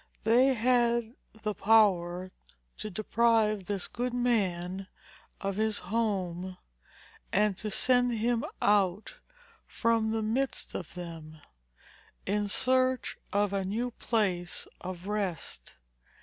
They 0.23 0.55
had 0.55 1.13
the 1.43 1.53
power 1.53 2.31
to 2.79 2.89
deprive 2.89 3.65
this 3.65 3.87
good 3.87 4.15
man 4.15 4.87
of 5.39 5.57
his 5.57 5.77
home, 5.77 6.57
and 7.31 7.55
to 7.59 7.69
send 7.69 8.15
him 8.15 8.43
out 8.63 9.13
from 9.67 10.09
the 10.09 10.23
midst 10.23 10.73
of 10.73 10.95
them, 10.95 11.39
in 12.25 12.47
search 12.47 13.17
of 13.31 13.53
a 13.53 13.63
new 13.63 13.91
place 13.91 14.67
of 14.81 15.05
rest. 15.05 15.75